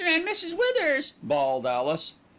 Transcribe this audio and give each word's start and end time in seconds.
and 0.03 0.25
Mrs. 0.25 0.57
Withers," 0.57 1.13
bawled 1.21 1.67
Alice. 1.67 2.15
Mrs. 2.15 2.27